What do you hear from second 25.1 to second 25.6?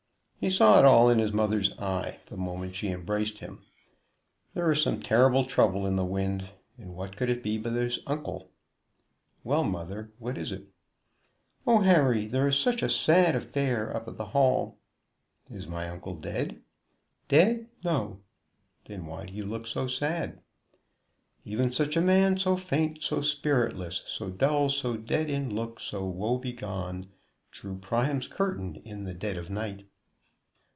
in